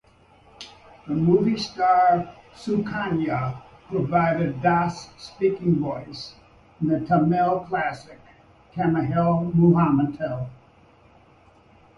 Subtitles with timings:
[1.07, 6.33] The movie star Sukanya provided Das' speaking voice
[6.81, 8.19] in the Tamil classic
[8.73, 10.49] "Kannathil Muthamittal".